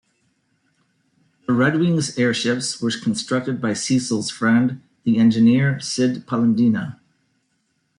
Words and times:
The 1.45 1.53
Red 1.53 1.79
Wings' 1.79 2.17
airships 2.17 2.81
were 2.81 2.89
constructed 2.89 3.61
by 3.61 3.73
Cecil's 3.73 4.31
friend, 4.31 4.81
the 5.03 5.19
engineer 5.19 5.79
Cid 5.79 6.25
Pollendina. 6.25 6.97